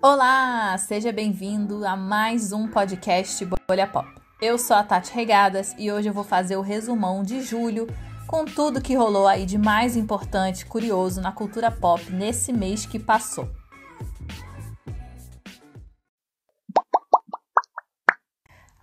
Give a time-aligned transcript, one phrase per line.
[0.00, 4.08] Olá, seja bem-vindo a mais um podcast Bolha Pop.
[4.40, 7.88] Eu sou a Tati Regadas e hoje eu vou fazer o resumão de julho
[8.28, 12.96] com tudo que rolou aí de mais importante, curioso na cultura pop nesse mês que
[12.96, 13.50] passou.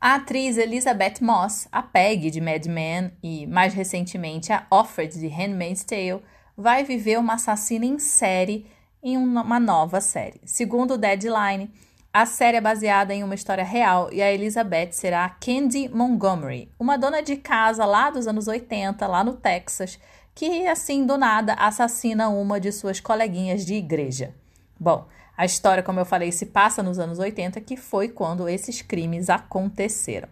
[0.01, 5.29] A atriz Elizabeth Moss, a Peg de Mad Men e mais recentemente a Offred de
[5.29, 6.21] Handmaid's Tale,
[6.57, 8.67] vai viver uma assassina em série
[9.05, 10.41] em uma nova série.
[10.43, 11.71] Segundo o Deadline,
[12.11, 16.97] a série é baseada em uma história real e a Elizabeth será Candy Montgomery, uma
[16.97, 19.99] dona de casa lá dos anos 80, lá no Texas,
[20.33, 24.33] que assim do nada assassina uma de suas coleguinhas de igreja.
[24.79, 28.81] Bom, a história, como eu falei, se passa nos anos 80, que foi quando esses
[28.81, 30.29] crimes aconteceram.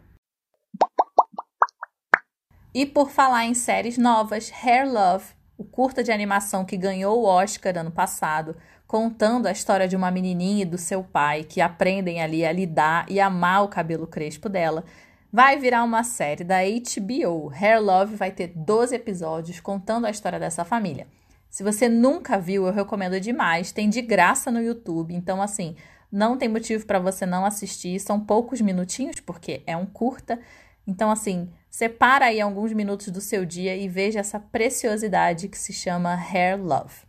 [2.74, 5.26] E por falar em séries novas, Hair Love
[5.64, 10.12] o curta de animação que ganhou o Oscar ano passado, contando a história de uma
[10.12, 14.50] menininha e do seu pai que aprendem ali a lidar e amar o cabelo crespo
[14.50, 14.84] dela,
[15.32, 17.50] vai virar uma série da HBO.
[17.50, 21.08] Hair Love vai ter 12 episódios contando a história dessa família.
[21.50, 23.72] Se você nunca viu, eu recomendo demais.
[23.72, 25.78] Tem de graça no YouTube, então assim,
[26.12, 28.00] não tem motivo para você não assistir.
[28.02, 30.40] São poucos minutinhos porque é um curta.
[30.86, 35.74] Então assim, Separa aí alguns minutos do seu dia e veja essa preciosidade que se
[35.74, 37.02] chama Hair Love.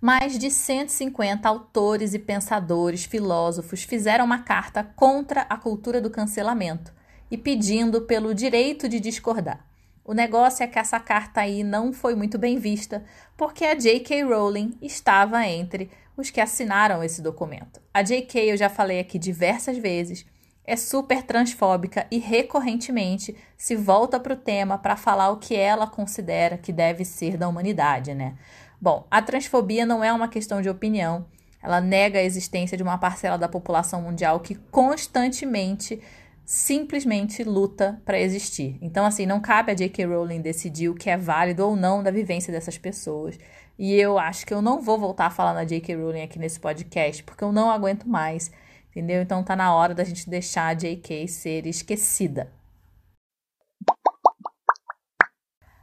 [0.00, 6.92] Mais de 150 autores e pensadores, filósofos fizeram uma carta contra a cultura do cancelamento
[7.30, 9.64] e pedindo pelo direito de discordar.
[10.04, 13.04] O negócio é que essa carta aí não foi muito bem vista,
[13.36, 14.24] porque a J.K.
[14.24, 17.80] Rowling estava entre os que assinaram esse documento.
[17.94, 18.50] A J.K.
[18.50, 20.26] eu já falei aqui diversas vezes,
[20.66, 25.86] é super transfóbica e recorrentemente se volta para o tema para falar o que ela
[25.86, 28.34] considera que deve ser da humanidade, né?
[28.80, 31.26] Bom, a transfobia não é uma questão de opinião.
[31.62, 36.00] Ela nega a existência de uma parcela da população mundial que constantemente,
[36.44, 38.76] simplesmente luta para existir.
[38.82, 40.04] Então, assim, não cabe a J.K.
[40.04, 43.38] Rowling decidir o que é válido ou não da vivência dessas pessoas.
[43.78, 45.96] E eu acho que eu não vou voltar a falar na J.K.
[45.96, 48.50] Rowling aqui nesse podcast, porque eu não aguento mais
[48.94, 49.22] Entendeu?
[49.22, 52.52] Então tá na hora da gente deixar a JK ser esquecida.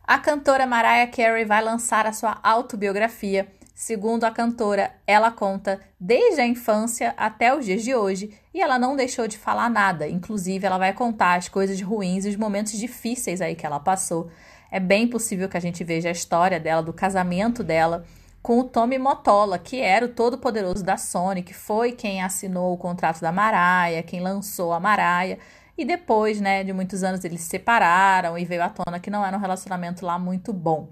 [0.01, 3.51] A cantora Mariah Carey vai lançar a sua autobiografia.
[3.75, 8.79] Segundo a cantora, ela conta desde a infância até os dias de hoje e ela
[8.79, 10.07] não deixou de falar nada.
[10.07, 14.31] Inclusive, ela vai contar as coisas ruins e os momentos difíceis aí que ela passou.
[14.71, 18.05] É bem possível que a gente veja a história dela, do casamento dela
[18.41, 22.77] com o Tommy Motola, que era o todo-poderoso da Sony, que foi quem assinou o
[22.77, 25.37] contrato da Maraia, quem lançou a Maraia.
[25.77, 29.25] E depois, né, de muitos anos, eles se separaram e veio à tona que não
[29.25, 30.89] era um relacionamento lá muito bom.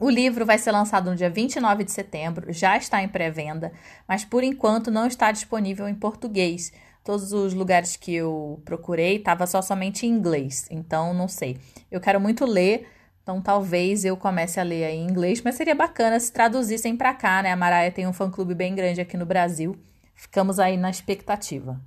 [0.00, 3.72] O livro vai ser lançado no dia 29 de setembro, já está em pré-venda,
[4.08, 6.72] mas por enquanto não está disponível em português.
[7.04, 11.58] Todos os lugares que eu procurei estava só somente em inglês, então não sei.
[11.90, 12.88] Eu quero muito ler,
[13.24, 17.42] então talvez eu comece a ler em inglês, mas seria bacana se traduzissem para cá,
[17.42, 17.50] né?
[17.50, 19.74] A Maraia tem um fã-clube bem grande aqui no Brasil.
[20.14, 21.80] Ficamos aí na expectativa.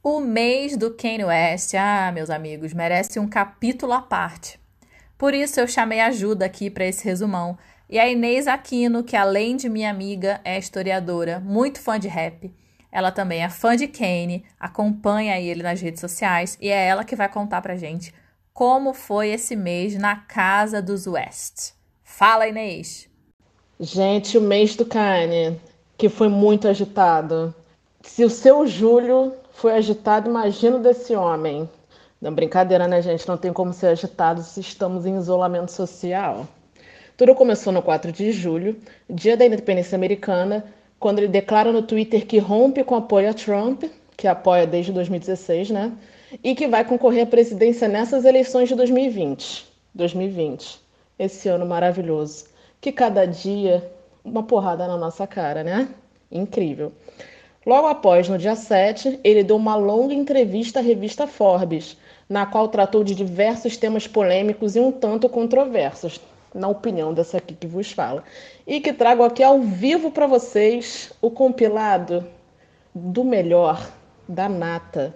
[0.00, 4.60] O mês do Kanye West, ah, meus amigos, merece um capítulo à parte.
[5.18, 7.58] Por isso eu chamei ajuda aqui para esse resumão.
[7.90, 12.54] E a Inês Aquino, que além de minha amiga, é historiadora, muito fã de rap.
[12.92, 17.16] Ela também é fã de Kanye, acompanha ele nas redes sociais e é ela que
[17.16, 18.14] vai contar pra gente
[18.54, 21.72] como foi esse mês na casa dos West.
[22.04, 23.08] Fala, Inês.
[23.80, 25.60] Gente, o mês do Kanye,
[25.98, 27.52] que foi muito agitado.
[28.00, 31.68] Se o seu julho foi agitado, imagina desse homem.
[32.20, 33.26] Não, brincadeira, né, gente?
[33.26, 36.46] Não tem como ser agitado se estamos em isolamento social.
[37.16, 40.64] Tudo começou no 4 de julho, dia da independência americana,
[41.00, 43.82] quando ele declara no Twitter que rompe com apoio a Trump,
[44.16, 45.92] que apoia desde 2016, né?
[46.42, 49.66] e que vai concorrer à presidência nessas eleições de 2020.
[49.94, 50.80] 2020.
[51.18, 52.46] Esse ano maravilhoso.
[52.80, 53.88] Que cada dia
[54.24, 55.88] uma porrada na nossa cara, né?
[56.32, 56.92] Incrível.
[57.64, 61.96] Logo após, no dia 7, ele deu uma longa entrevista à revista Forbes,
[62.28, 66.20] na qual tratou de diversos temas polêmicos e um tanto controversos,
[66.54, 68.22] na opinião dessa aqui que vos fala.
[68.66, 72.26] E que trago aqui ao vivo para vocês o compilado
[72.94, 73.80] do melhor,
[74.28, 75.14] da nata,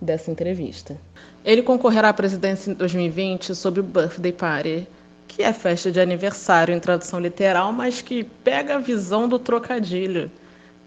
[0.00, 0.96] dessa entrevista.
[1.44, 4.88] Ele concorrerá à presidência em 2020 sob o Birthday Party,
[5.28, 10.30] que é festa de aniversário em tradução literal, mas que pega a visão do trocadilho.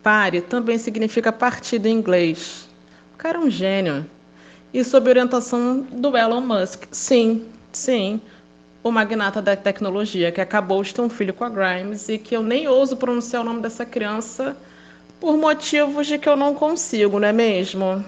[0.01, 2.67] Party também significa partido em inglês.
[3.13, 4.05] O cara é um gênio.
[4.73, 6.85] E sob orientação do Elon Musk.
[6.91, 8.19] Sim, sim.
[8.83, 12.35] o magnata da tecnologia, que acabou de ter um filho com a Grimes e que
[12.35, 14.57] eu nem ouso pronunciar o nome dessa criança
[15.23, 18.03] por motivos de que eu não consigo, não é mesmo?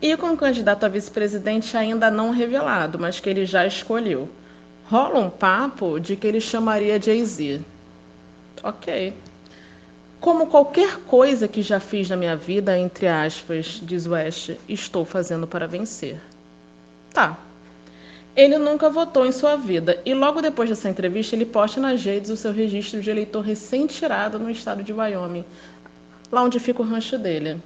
[0.00, 4.28] E com o candidato a vice-presidente ainda não revelado, mas que ele já escolheu.
[4.88, 7.62] Rola um papo de que ele chamaria Jay-Z.
[8.62, 9.12] Ok.
[10.20, 15.48] Como qualquer coisa que já fiz na minha vida, entre aspas, diz West, estou fazendo
[15.48, 16.20] para vencer.
[17.12, 17.36] Tá.
[18.36, 22.30] Ele nunca votou em sua vida e logo depois dessa entrevista ele posta nas redes
[22.30, 25.44] o seu registro de eleitor recém-tirado no estado de Wyoming,
[26.32, 27.62] lá onde fica o rancho dele.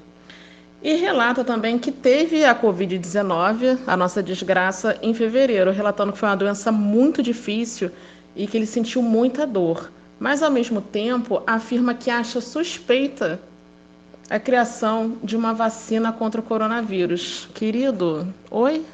[0.82, 6.28] E relata também que teve a Covid-19, a nossa desgraça, em fevereiro, relatando que foi
[6.28, 7.90] uma doença muito difícil
[8.34, 13.40] e que ele sentiu muita dor mas ao mesmo tempo afirma que acha suspeita
[14.28, 17.48] a criação de uma vacina contra o coronavírus.
[17.54, 18.84] Querido, oi?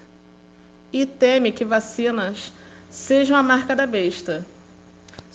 [0.93, 2.53] E teme que vacinas
[2.91, 4.45] sejam a marca da besta.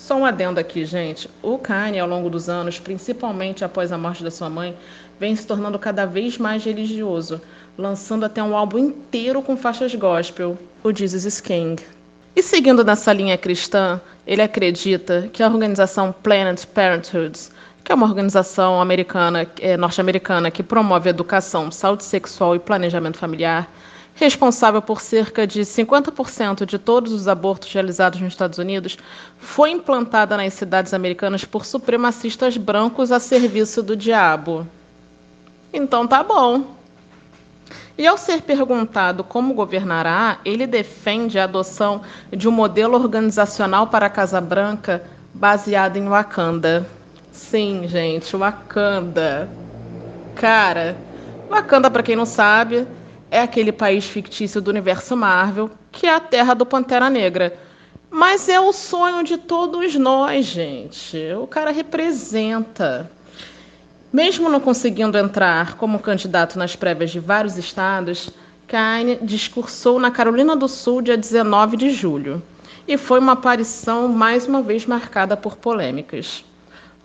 [0.07, 1.29] Só um adendo aqui, gente.
[1.43, 4.73] O Kanye, ao longo dos anos, principalmente após a morte da sua mãe,
[5.19, 7.41] vem se tornando cada vez mais religioso,
[7.77, 11.83] lançando até um álbum inteiro com faixas gospel, o Jesus is King.
[12.33, 17.37] E seguindo nessa linha cristã, ele acredita que a organização Planned Parenthood,
[17.83, 23.69] que é uma organização americana, é, norte-americana que promove educação, saúde sexual e planejamento familiar,
[24.17, 28.97] responsável por cerca de 50% de todos os abortos realizados nos Estados Unidos,
[29.37, 34.67] foi implantada nas cidades americanas por supremacistas brancos a serviço do diabo.
[35.71, 36.75] Então tá bom.
[37.95, 44.07] E ao ser perguntado como governará, ele defende a adoção de um modelo organizacional para
[44.07, 45.03] a Casa Branca
[45.33, 46.87] baseado em Wakanda.
[47.31, 49.47] Sim, gente, Wakanda.
[50.35, 50.97] Cara,
[51.49, 52.87] Wakanda, para quem não sabe,
[53.29, 57.57] é aquele país fictício do universo Marvel, que é a terra do Pantera Negra.
[58.09, 61.17] Mas é o sonho de todos nós, gente.
[61.39, 63.11] O cara representa.
[64.11, 68.29] Mesmo não conseguindo entrar como candidato nas prévias de vários estados,
[68.65, 72.41] Kanye discursou na Carolina do Sul dia 19 de julho
[72.87, 76.45] e foi uma aparição mais uma vez marcada por polêmicas.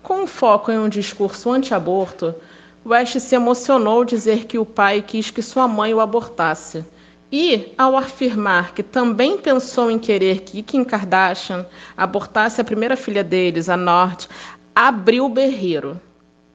[0.03, 2.35] Com foco em um discurso anti-aborto,
[2.85, 6.85] West se emocionou ao dizer que o pai quis que sua mãe o abortasse.
[7.31, 11.65] E, ao afirmar que também pensou em querer que Kim Kardashian
[11.97, 14.29] abortasse a primeira filha deles, a Norte,
[14.75, 16.01] abriu o berreiro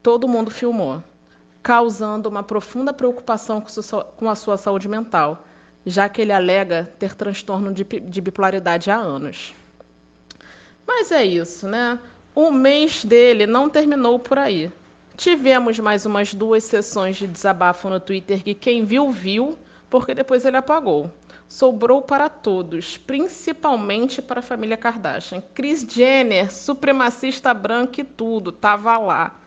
[0.07, 1.03] todo mundo filmou,
[1.61, 3.61] causando uma profunda preocupação
[4.15, 5.45] com a sua saúde mental,
[5.85, 9.53] já que ele alega ter transtorno de, de bipolaridade há anos.
[10.87, 11.99] Mas é isso, né?
[12.33, 14.71] O mês dele não terminou por aí.
[15.17, 19.57] Tivemos mais umas duas sessões de desabafo no Twitter que quem viu, viu,
[19.89, 21.11] porque depois ele apagou.
[21.49, 25.41] Sobrou para todos, principalmente para a família Kardashian.
[25.55, 29.39] Kris Jenner, supremacista branca e tudo, tava lá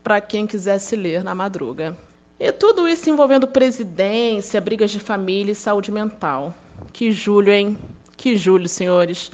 [0.00, 1.98] para quem quisesse ler na madruga.
[2.38, 6.54] E tudo isso envolvendo presidência, brigas de família e saúde mental.
[6.92, 7.76] Que julho, hein?
[8.16, 9.32] Que julho, senhores.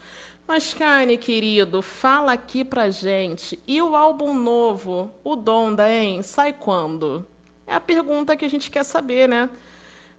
[0.53, 3.59] Mas, Kanye, querido, fala aqui pra gente.
[3.67, 6.23] E o álbum novo, o Donda, hein?
[6.23, 7.27] Sai quando?
[7.67, 9.49] É a pergunta que a gente quer saber, né?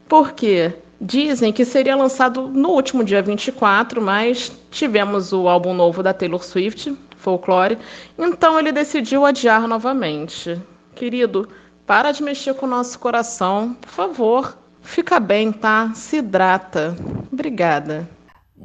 [0.10, 0.74] Por quê?
[1.00, 6.44] Dizem que seria lançado no último dia 24, mas tivemos o álbum novo da Taylor
[6.44, 7.78] Swift, folclore.
[8.18, 10.60] Então ele decidiu adiar novamente.
[10.96, 11.48] Querido,
[11.86, 14.58] para de mexer com o nosso coração, por favor.
[14.82, 15.92] Fica bem, tá?
[15.94, 16.98] Se hidrata.
[17.32, 18.10] Obrigada.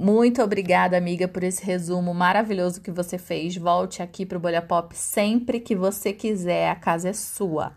[0.01, 3.57] Muito obrigada, amiga, por esse resumo maravilhoso que você fez.
[3.57, 7.73] Volte aqui para o Bolha Pop sempre que você quiser, a casa é sua.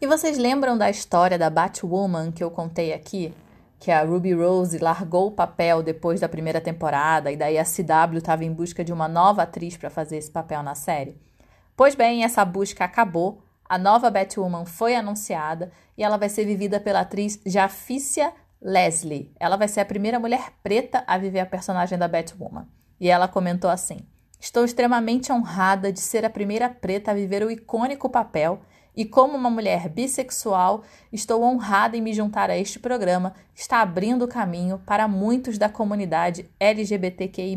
[0.00, 3.34] E vocês lembram da história da Batwoman que eu contei aqui?
[3.80, 8.18] que a Ruby Rose largou o papel depois da primeira temporada e daí a CW
[8.18, 11.18] estava em busca de uma nova atriz para fazer esse papel na série.
[11.74, 16.78] Pois bem, essa busca acabou, a nova Batwoman foi anunciada e ela vai ser vivida
[16.78, 19.32] pela atriz Jafícia Leslie.
[19.38, 22.68] Ela vai ser a primeira mulher preta a viver a personagem da Batwoman.
[22.98, 24.00] E ela comentou assim:
[24.38, 28.60] Estou extremamente honrada de ser a primeira preta a viver o icônico papel
[28.94, 33.80] e como uma mulher bissexual, estou honrada em me juntar a este programa que está
[33.80, 37.56] abrindo o caminho para muitos da comunidade LGBTQI.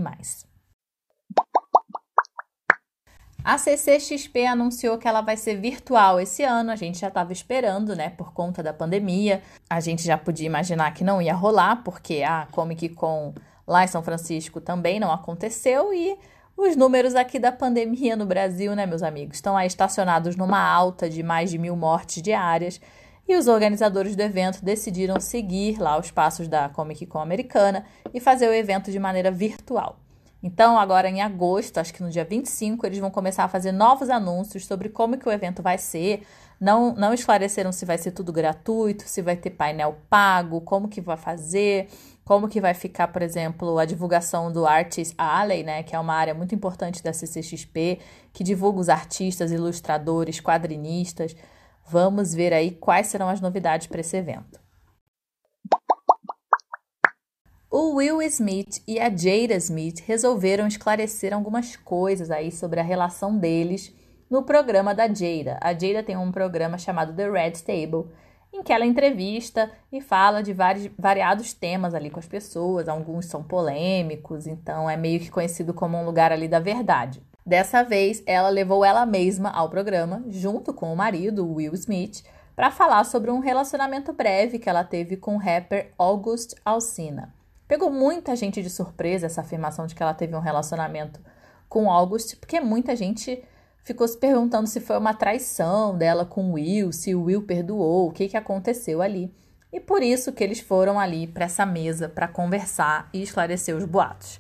[3.43, 6.71] A CCXP anunciou que ela vai ser virtual esse ano.
[6.71, 9.41] A gente já estava esperando, né, por conta da pandemia.
[9.69, 13.33] A gente já podia imaginar que não ia rolar, porque a Comic Con
[13.67, 16.17] lá em São Francisco também não aconteceu e
[16.55, 21.09] os números aqui da pandemia no Brasil, né, meus amigos, estão aí estacionados numa alta
[21.09, 22.79] de mais de mil mortes diárias.
[23.27, 28.19] e os organizadores do evento decidiram seguir lá os passos da Comic Con americana e
[28.19, 30.02] fazer o evento de maneira virtual.
[30.43, 34.09] Então, agora em agosto, acho que no dia 25, eles vão começar a fazer novos
[34.09, 36.27] anúncios sobre como que o evento vai ser.
[36.59, 40.99] Não, não esclareceram se vai ser tudo gratuito, se vai ter painel pago, como que
[40.99, 41.87] vai fazer,
[42.25, 46.13] como que vai ficar, por exemplo, a divulgação do Artist Alley, né, que é uma
[46.13, 47.99] área muito importante da CCXP,
[48.33, 51.33] que divulga os artistas, ilustradores, quadrinistas.
[51.87, 54.62] Vamos ver aí quais serão as novidades para esse evento.
[57.75, 63.35] O Will Smith e a Jada Smith resolveram esclarecer algumas coisas aí sobre a relação
[63.35, 63.91] deles
[64.29, 65.57] no programa da Jada.
[65.59, 68.11] A Jada tem um programa chamado The Red Table,
[68.53, 72.87] em que ela entrevista e fala de vários, variados temas ali com as pessoas.
[72.87, 77.23] Alguns são polêmicos, então é meio que conhecido como um lugar ali da verdade.
[77.43, 82.23] Dessa vez, ela levou ela mesma ao programa, junto com o marido, Will Smith,
[82.55, 87.33] para falar sobre um relacionamento breve que ela teve com o rapper August Alsina.
[87.73, 91.19] Pegou muita gente de surpresa essa afirmação de que ela teve um relacionamento
[91.67, 93.43] com August, porque muita gente
[93.83, 98.11] ficou se perguntando se foi uma traição dela com Will, se o Will perdoou, o
[98.11, 99.33] que, que aconteceu ali.
[99.71, 103.85] E por isso que eles foram ali para essa mesa para conversar e esclarecer os
[103.85, 104.39] boatos.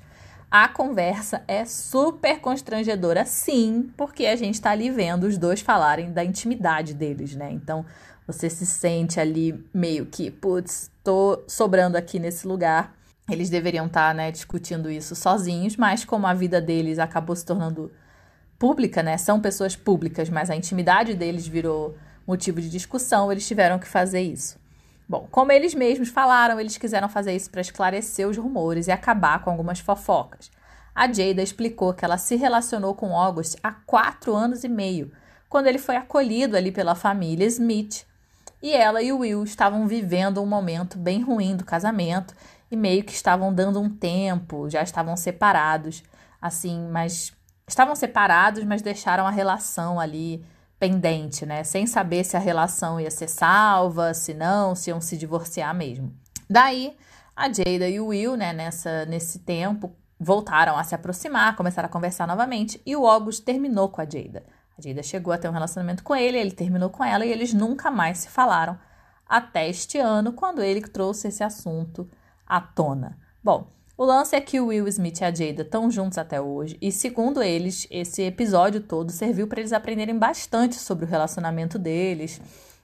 [0.51, 6.11] A conversa é super constrangedora, sim, porque a gente está ali vendo os dois falarem
[6.11, 7.51] da intimidade deles, né?
[7.51, 7.83] Então
[8.27, 14.09] você se sente ali meio que, putz, tô sobrando aqui nesse lugar eles deveriam estar
[14.09, 17.91] tá, né, discutindo isso sozinhos, mas como a vida deles acabou se tornando
[18.59, 23.79] pública, né, são pessoas públicas, mas a intimidade deles virou motivo de discussão, eles tiveram
[23.79, 24.57] que fazer isso.
[25.07, 29.43] Bom, como eles mesmos falaram, eles quiseram fazer isso para esclarecer os rumores e acabar
[29.43, 30.49] com algumas fofocas.
[30.95, 35.11] A Jada explicou que ela se relacionou com August há quatro anos e meio,
[35.49, 38.05] quando ele foi acolhido ali pela família Smith.
[38.61, 42.33] E ela e o Will estavam vivendo um momento bem ruim do casamento
[42.73, 46.03] e meio que estavam dando um tempo, já estavam separados,
[46.41, 47.31] assim, mas
[47.67, 50.43] estavam separados, mas deixaram a relação ali
[50.79, 51.63] pendente, né?
[51.63, 56.11] Sem saber se a relação ia ser salva, se não, se iam se divorciar mesmo.
[56.49, 56.97] Daí,
[57.35, 61.91] a Jada e o Will, né, nessa, nesse tempo, voltaram a se aproximar, começaram a
[61.91, 64.43] conversar novamente, e o August terminou com a Jada.
[64.75, 67.53] A Jada chegou a ter um relacionamento com ele, ele terminou com ela e eles
[67.53, 68.77] nunca mais se falaram
[69.27, 72.09] até este ano, quando ele trouxe esse assunto
[72.47, 73.17] à tona.
[73.43, 76.77] Bom, o lance é que o Will Smith e a Jada estão juntos até hoje,
[76.81, 82.41] e segundo eles, esse episódio todo serviu para eles aprenderem bastante sobre o relacionamento deles,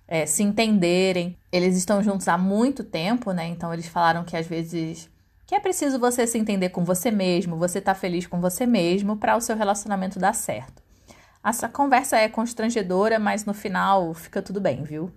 [0.07, 1.37] é, se entenderem.
[1.51, 3.47] Eles estão juntos há muito tempo, né?
[3.47, 5.09] Então eles falaram que às vezes
[5.45, 9.17] que é preciso você se entender com você mesmo, você tá feliz com você mesmo
[9.17, 10.83] para o seu relacionamento dar certo.
[11.43, 15.11] Essa conversa é constrangedora, mas no final fica tudo bem, viu?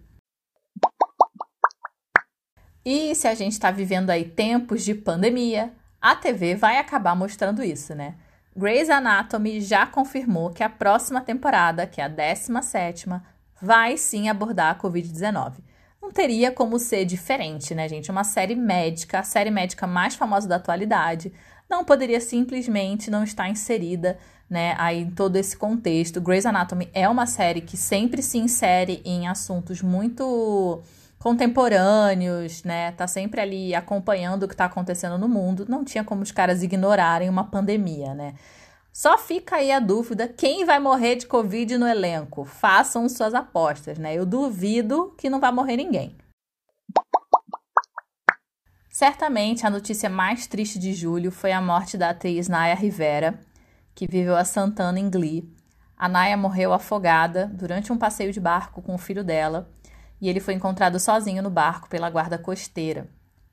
[2.84, 7.62] E se a gente está vivendo aí tempos de pandemia, a TV vai acabar mostrando
[7.62, 8.16] isso, né?
[8.54, 13.08] Grey's Anatomy já confirmou que a próxima temporada, que é a 17,
[13.60, 15.54] vai sim abordar a Covid-19.
[16.02, 18.10] Não teria como ser diferente, né, gente?
[18.10, 21.32] Uma série médica, a série médica mais famosa da atualidade,
[21.70, 24.18] não poderia simplesmente não estar inserida,
[24.50, 26.20] né, aí em todo esse contexto.
[26.20, 30.82] Grey's Anatomy é uma série que sempre se insere em assuntos muito
[31.22, 32.90] contemporâneos, né?
[32.90, 35.64] Tá sempre ali acompanhando o que tá acontecendo no mundo.
[35.68, 38.34] Não tinha como os caras ignorarem uma pandemia, né?
[38.92, 42.44] Só fica aí a dúvida: quem vai morrer de Covid no elenco?
[42.44, 44.12] Façam suas apostas, né?
[44.12, 46.16] Eu duvido que não vai morrer ninguém.
[48.90, 53.38] Certamente a notícia mais triste de julho foi a morte da atriz Naya Rivera,
[53.94, 55.48] que viveu a Santana em Glee.
[55.96, 59.70] A Naya morreu afogada durante um passeio de barco com o filho dela
[60.22, 63.08] e ele foi encontrado sozinho no barco pela guarda costeira.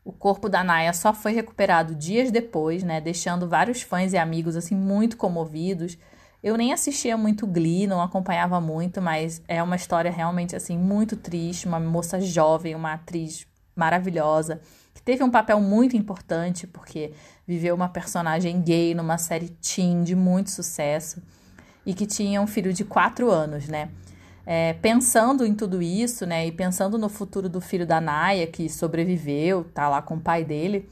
[0.06, 4.56] O corpo da Naya só foi recuperado dias depois, né, deixando vários fãs e amigos
[4.56, 5.98] assim muito comovidos.
[6.44, 11.18] Eu nem assistia muito Glee, não acompanhava muito, mas é uma história realmente assim muito
[11.18, 14.62] triste, uma moça jovem, uma atriz maravilhosa,
[14.94, 17.14] que teve um papel muito importante porque
[17.48, 21.22] viveu uma personagem gay numa série teen de muito sucesso
[21.84, 23.90] e que tinha um filho de quatro anos, né?
[24.52, 28.68] É, pensando em tudo isso, né, e pensando no futuro do filho da Naya, que
[28.68, 30.90] sobreviveu, tá lá com o pai dele,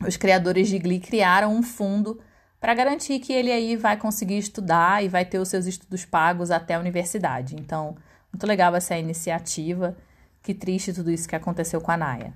[0.00, 2.18] os criadores de Glee criaram um fundo
[2.58, 6.50] para garantir que ele aí vai conseguir estudar e vai ter os seus estudos pagos
[6.50, 7.56] até a universidade.
[7.56, 7.94] Então,
[8.32, 9.94] muito legal essa iniciativa.
[10.42, 12.32] Que triste tudo isso que aconteceu com a Naya.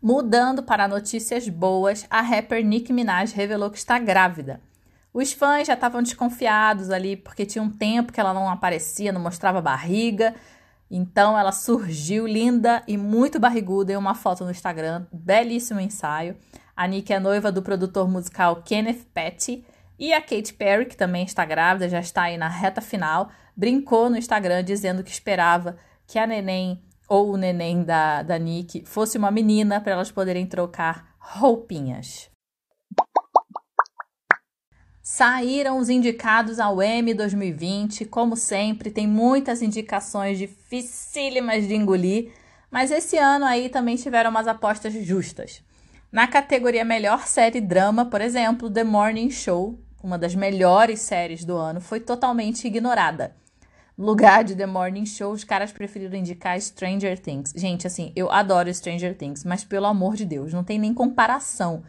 [0.00, 4.60] Mudando para notícias boas, a rapper Nicki Minaj revelou que está grávida.
[5.14, 9.20] Os fãs já estavam desconfiados ali, porque tinha um tempo que ela não aparecia, não
[9.20, 10.34] mostrava barriga.
[10.90, 16.36] Então ela surgiu linda e muito barriguda em uma foto no Instagram, belíssimo ensaio.
[16.76, 19.64] A Nick é noiva do produtor musical Kenneth Petty
[19.98, 24.10] e a Katy Perry, que também está grávida, já está aí na reta final, brincou
[24.10, 25.76] no Instagram dizendo que esperava
[26.06, 30.46] que a neném ou o neném da, da Nick fosse uma menina para elas poderem
[30.46, 32.30] trocar roupinhas.
[35.02, 38.04] Saíram os indicados ao M 2020.
[38.04, 42.30] Como sempre, tem muitas indicações dificílimas de engolir,
[42.70, 45.60] mas esse ano aí também tiveram umas apostas justas.
[46.12, 51.56] Na categoria Melhor Série Drama, por exemplo, The Morning Show, uma das melhores séries do
[51.56, 53.34] ano, foi totalmente ignorada.
[53.98, 57.52] No lugar de The Morning Show, os caras preferiram indicar Stranger Things.
[57.56, 61.82] Gente, assim, eu adoro Stranger Things, mas pelo amor de Deus, não tem nem comparação.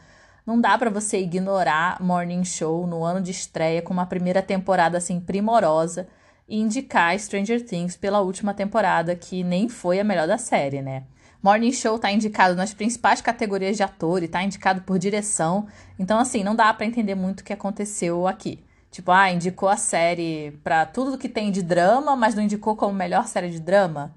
[0.46, 4.98] Não dá para você ignorar Morning Show no ano de estreia com uma primeira temporada
[4.98, 6.06] assim primorosa
[6.50, 11.04] e indicar Stranger Things pela última temporada que nem foi a melhor da série, né?
[11.42, 15.66] Morning Show tá indicado nas principais categorias de ator e tá indicado por direção.
[15.98, 18.60] Então assim, não dá para entender muito o que aconteceu aqui.
[18.92, 22.94] Tipo, ah, indicou a série pra tudo que tem de drama, mas não indicou como
[22.94, 24.14] melhor série de drama.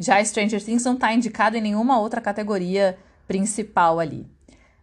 [0.00, 4.26] Já Stranger Things não tá indicado em nenhuma outra categoria principal ali.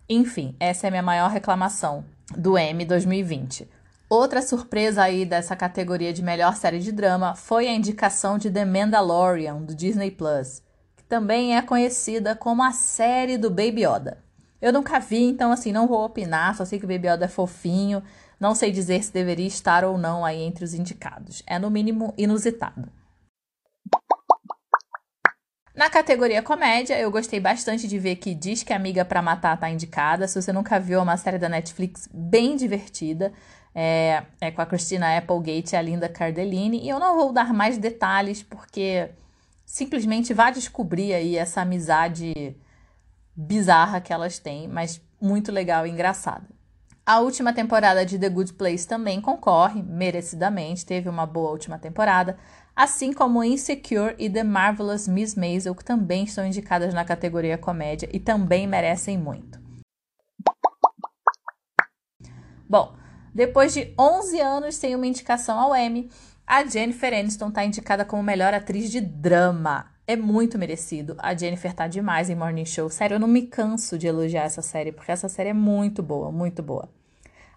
[0.08, 2.06] Enfim, essa é a minha maior reclamação
[2.38, 3.68] do M 2020.
[4.08, 8.66] Outra surpresa aí dessa categoria de melhor série de drama foi a indicação de The
[8.66, 10.62] Mandalorian do Disney Plus,
[10.96, 14.20] que também é conhecida como a série do Baby Yoda.
[14.62, 17.28] Eu nunca vi, então assim, não vou opinar, só sei que o Baby Yoda é
[17.28, 18.04] fofinho,
[18.40, 21.42] não sei dizer se deveria estar ou não aí entre os indicados.
[21.48, 22.90] É no mínimo inusitado.
[25.76, 29.70] Na categoria comédia, eu gostei bastante de ver que Diz que Amiga para Matar tá
[29.70, 30.26] indicada.
[30.26, 33.34] Se você nunca viu, é uma série da Netflix bem divertida.
[33.74, 36.82] É, é com a Christina Applegate e a Linda Cardellini.
[36.82, 39.10] E eu não vou dar mais detalhes, porque
[39.66, 42.56] simplesmente vá descobrir aí essa amizade
[43.36, 46.48] bizarra que elas têm, mas muito legal e engraçada.
[47.06, 52.38] A última temporada de The Good Place também concorre, merecidamente, teve uma boa última temporada
[52.76, 58.10] assim como Insecure e The Marvelous Miss Maisel, que também estão indicadas na categoria comédia
[58.12, 59.64] e também merecem muito.
[62.68, 62.96] Bom,
[63.34, 66.10] depois de 11 anos sem uma indicação ao Emmy,
[66.46, 69.92] a Jennifer Aniston está indicada como melhor atriz de drama.
[70.08, 71.16] É muito merecido.
[71.18, 72.90] A Jennifer tá demais em Morning Show.
[72.90, 76.32] Sério, eu não me canso de elogiar essa série, porque essa série é muito boa,
[76.32, 76.88] muito boa.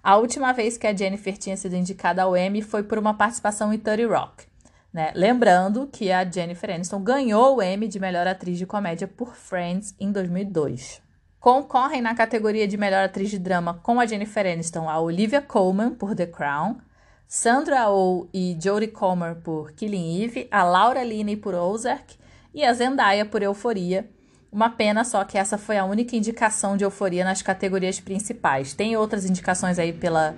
[0.02, 3.72] A última vez que a Jennifer tinha sido indicada ao Emmy foi por uma participação
[3.72, 4.47] em 30 Rock.
[4.92, 5.12] Né?
[5.14, 9.94] Lembrando que a Jennifer Aniston ganhou o Emmy de melhor atriz de comédia por Friends
[10.00, 11.02] em 2002.
[11.38, 15.90] Concorrem na categoria de melhor atriz de drama com a Jennifer Aniston a Olivia Colman
[15.90, 16.78] por The Crown,
[17.26, 22.16] Sandra Oh e Jodie Comer por Killing Eve, a Laura Linney por Ozark
[22.54, 24.08] e a Zendaya por Euforia.
[24.50, 28.72] Uma pena só que essa foi a única indicação de Euforia nas categorias principais.
[28.72, 30.34] Tem outras indicações aí pela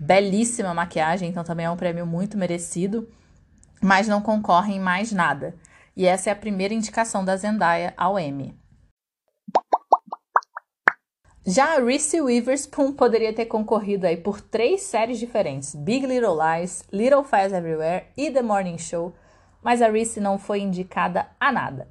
[0.00, 3.08] belíssima maquiagem, então também é um prêmio muito merecido
[3.82, 5.54] mas não concorrem em mais nada.
[5.96, 8.56] E essa é a primeira indicação da Zendaya ao Emmy.
[11.44, 16.84] Já a Reese Witherspoon poderia ter concorrido aí por três séries diferentes: Big Little Lies,
[16.92, 19.12] Little Fires Everywhere e The Morning Show,
[19.60, 21.88] mas a Reese não foi indicada a nada.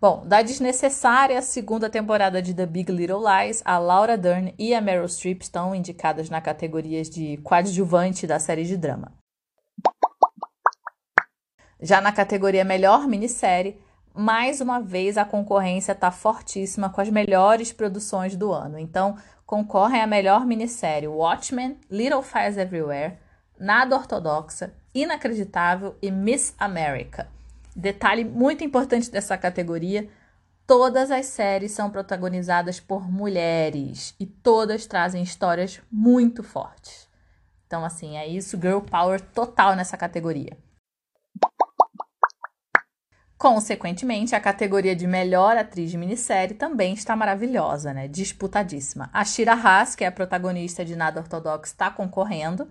[0.00, 4.80] Bom, da desnecessária segunda temporada de The Big Little Lies, a Laura Dern e a
[4.80, 9.12] Meryl Streep estão indicadas na categorias de coadjuvante da série de drama.
[11.84, 13.78] Já na categoria Melhor Minissérie,
[14.14, 18.78] mais uma vez a concorrência está fortíssima com as melhores produções do ano.
[18.78, 23.18] Então, concorrem a melhor minissérie Watchmen, Little Fires Everywhere,
[23.60, 27.28] Nada Ortodoxa, Inacreditável e Miss America.
[27.76, 30.08] Detalhe muito importante dessa categoria:
[30.66, 37.06] todas as séries são protagonizadas por mulheres e todas trazem histórias muito fortes.
[37.66, 40.56] Então, assim, é isso, girl power total nessa categoria.
[43.36, 48.06] Consequentemente, a categoria de melhor atriz de minissérie também está maravilhosa, né?
[48.06, 49.10] Disputadíssima.
[49.12, 52.68] A Shira Haas, que é a protagonista de Nada Ortodoxo, está concorrendo,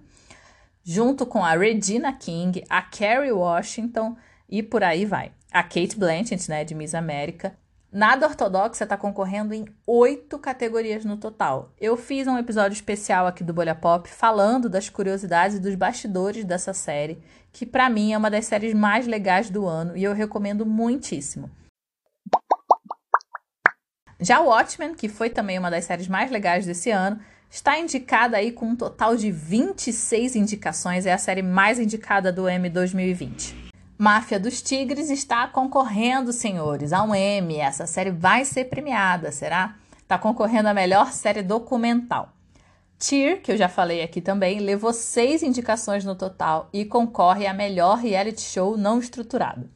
[0.84, 4.16] junto com a Regina King, a Kerry Washington
[4.50, 5.32] e por aí vai.
[5.52, 7.56] A Kate Blanchett, né, de Miss América,
[7.94, 11.72] Nada Ortodoxa está concorrendo em oito categorias no total.
[11.80, 16.74] Eu fiz um episódio especial aqui do Bolha Pop falando das curiosidades dos bastidores dessa
[16.74, 20.66] série, que para mim é uma das séries mais legais do ano e eu recomendo
[20.66, 21.52] muitíssimo.
[24.20, 28.52] Já Watchmen, que foi também uma das séries mais legais desse ano, está indicada aí
[28.52, 33.63] com um total de 26 indicações, é a série mais indicada do Emmy 2020.
[33.98, 37.58] Máfia dos Tigres está concorrendo, senhores, a um Emmy.
[37.58, 39.76] Essa série vai ser premiada, será?
[40.02, 42.34] Está concorrendo a melhor série documental.
[43.00, 47.54] Cheer, que eu já falei aqui também, levou seis indicações no total e concorre a
[47.54, 49.70] melhor reality show não estruturado.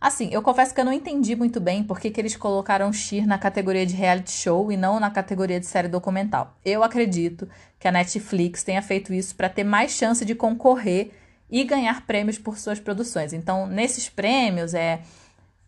[0.00, 3.26] Assim, eu confesso que eu não entendi muito bem por que, que eles colocaram Sheer
[3.26, 6.56] na categoria de reality show e não na categoria de série documental.
[6.64, 11.12] Eu acredito que a Netflix tenha feito isso para ter mais chance de concorrer
[11.50, 13.32] e ganhar prêmios por suas produções.
[13.32, 15.00] Então, nesses prêmios, é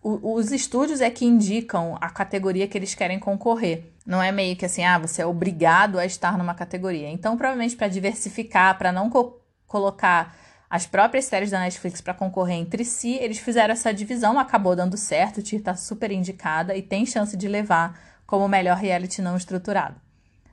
[0.02, 3.92] o, os estúdios é que indicam a categoria que eles querem concorrer.
[4.06, 7.08] Não é meio que assim, ah, você é obrigado a estar numa categoria.
[7.10, 10.34] Então, provavelmente para diversificar, para não co colocar
[10.70, 14.96] as próprias séries da Netflix para concorrer entre si, eles fizeram essa divisão, acabou dando
[14.96, 20.07] certo, Tyr tá super indicada e tem chance de levar como melhor reality não estruturado.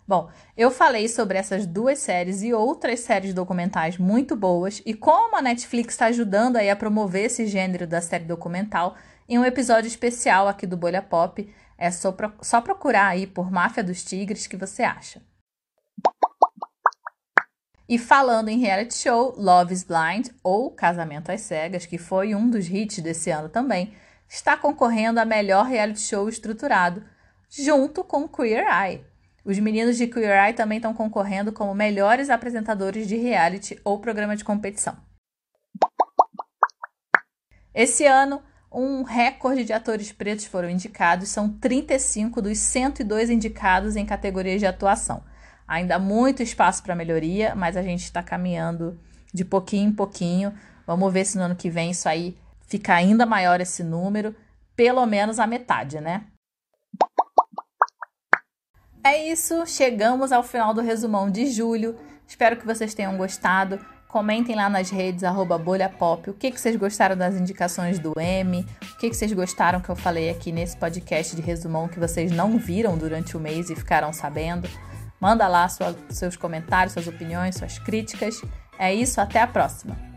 [0.08, 5.36] Bom, eu falei sobre essas duas séries e outras séries documentais muito boas e como
[5.36, 8.96] a Netflix está ajudando aí a promover esse gênero da série documental
[9.28, 11.52] em um episódio especial aqui do Bolha Pop.
[11.76, 15.24] É só, pro, só procurar aí por Máfia dos Tigres que você acha.
[17.90, 22.50] E falando em reality show, Love is Blind, ou Casamento às Cegas, que foi um
[22.50, 23.94] dos hits desse ano também,
[24.28, 27.04] está concorrendo a melhor reality show estruturado,
[27.50, 29.15] junto com Queer Eye.
[29.46, 34.36] Os meninos de Queer Eye também estão concorrendo como melhores apresentadores de reality ou programa
[34.36, 34.98] de competição.
[37.72, 44.04] Esse ano, um recorde de atores pretos foram indicados, são 35 dos 102 indicados em
[44.04, 45.24] categorias de atuação.
[45.68, 49.00] Ainda há muito espaço para melhoria, mas a gente está caminhando
[49.32, 50.58] de pouquinho em pouquinho.
[50.88, 52.36] Vamos ver se no ano que vem isso aí
[52.68, 54.36] fica ainda maior esse número,
[54.76, 56.26] pelo menos a metade, né?
[59.06, 61.96] É isso, chegamos ao final do resumão de julho.
[62.28, 63.80] Espero que vocês tenham gostado.
[64.08, 65.22] Comentem lá nas redes,
[65.64, 69.80] bolhapop, o que, que vocês gostaram das indicações do M, o que, que vocês gostaram
[69.80, 73.70] que eu falei aqui nesse podcast de resumão que vocês não viram durante o mês
[73.70, 74.68] e ficaram sabendo.
[75.22, 78.42] Manda lá sua, seus comentários, suas opiniões, suas críticas.
[78.80, 80.15] É isso, até a próxima!